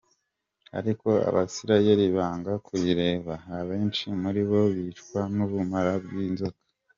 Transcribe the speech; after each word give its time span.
Ariko 0.79 1.07
Abisirayeli 1.27 2.05
banga 2.15 2.51
kuyireba, 2.65 3.33
abenshi 3.59 4.05
muri 4.21 4.41
bo 4.49 4.61
bicwa 4.75 5.21
n’ubumara 5.35 5.93
bw’inzoka. 6.05 6.61